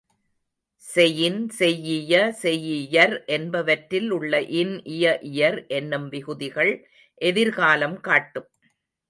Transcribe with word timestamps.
Chain, 0.83 1.41
செய்யிய, 1.49 2.13
செய்யியர் 2.41 3.13
என்பவற்றில் 3.27 4.09
உள்ள 4.09 4.41
இன், 4.53 4.73
இய, 4.95 5.13
இயர் 5.31 5.59
என்னும் 5.67 6.09
விகுதிகள் 6.09 6.73
எதிர் 7.21 7.53
காலம் 7.53 7.97
காட்டும். 7.99 8.49